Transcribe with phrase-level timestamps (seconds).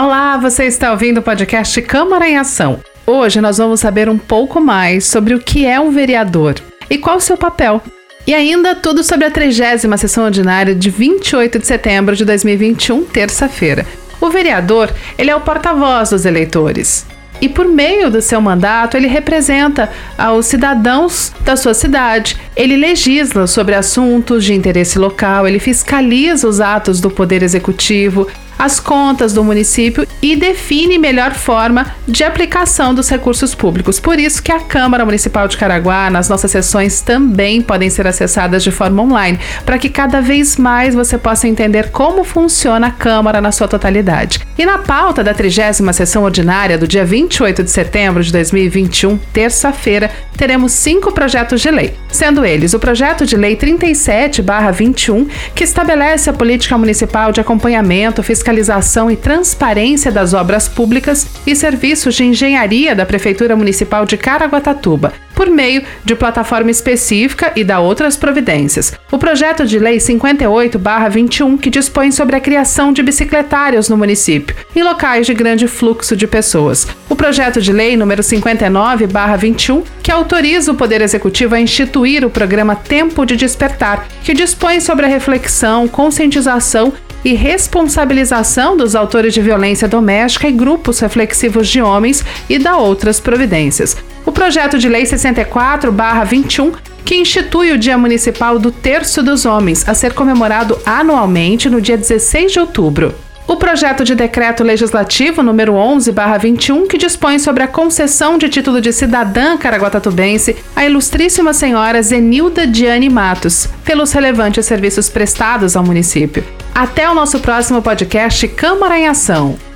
[0.00, 2.78] Olá, você está ouvindo o podcast Câmara em Ação.
[3.04, 6.54] Hoje nós vamos saber um pouco mais sobre o que é um vereador
[6.88, 7.82] e qual o seu papel.
[8.24, 13.84] E ainda tudo sobre a 30 sessão ordinária de 28 de setembro de 2021, terça-feira.
[14.20, 14.88] O vereador,
[15.18, 17.04] ele é o porta-voz dos eleitores.
[17.40, 22.36] E por meio do seu mandato, ele representa aos cidadãos da sua cidade.
[22.58, 28.26] Ele legisla sobre assuntos de interesse local, ele fiscaliza os atos do poder executivo,
[28.58, 34.00] as contas do município e define melhor forma de aplicação dos recursos públicos.
[34.00, 38.64] Por isso que a Câmara Municipal de Caraguá, nas nossas sessões também podem ser acessadas
[38.64, 43.40] de forma online, para que cada vez mais você possa entender como funciona a Câmara
[43.40, 44.40] na sua totalidade.
[44.58, 50.10] E na pauta da 30 sessão ordinária do dia 28 de setembro de 2021, terça-feira,
[50.36, 56.32] teremos cinco projetos de lei, sendo eles o projeto de lei 37/21, que estabelece a
[56.32, 63.06] política municipal de acompanhamento, fiscalização e transparência das obras públicas e serviços de engenharia da
[63.06, 68.92] Prefeitura Municipal de Caraguatatuba, por meio de plataforma específica e da outras providências.
[69.12, 74.82] O projeto de lei 58/21 que dispõe sobre a criação de bicicletários no município, em
[74.82, 76.86] locais de grande fluxo de pessoas.
[77.08, 82.76] O projeto de lei número 59/21 que autoriza o Poder Executivo a instituir o programa
[82.76, 86.92] Tempo de Despertar, que dispõe sobre a reflexão, conscientização
[87.24, 93.18] e responsabilização dos autores de violência doméstica e grupos reflexivos de homens e da outras
[93.18, 93.96] providências.
[94.24, 99.94] O projeto de lei 64/21 que institui o Dia Municipal do Terço dos Homens, a
[99.94, 103.14] ser comemorado anualmente no dia 16 de outubro.
[103.48, 108.92] O projeto de decreto legislativo número 11/21 que dispõe sobre a concessão de título de
[108.92, 116.44] cidadã caraguatatubense à ilustríssima senhora Zenilda Diane Matos, pelos relevantes serviços prestados ao município.
[116.74, 119.67] Até o nosso próximo podcast Câmara em Ação.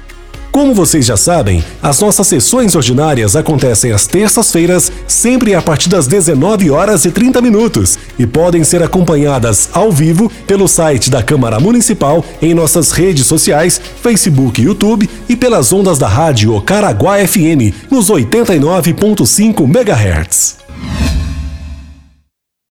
[0.52, 6.06] Como vocês já sabem, as nossas sessões ordinárias acontecem às terças-feiras, sempre a partir das
[6.06, 11.58] 19 horas e 30 minutos, e podem ser acompanhadas ao vivo pelo site da Câmara
[11.58, 17.72] Municipal, em nossas redes sociais, Facebook e YouTube, e pelas ondas da rádio Caraguá FM,
[17.90, 20.61] nos 89.5 MHz.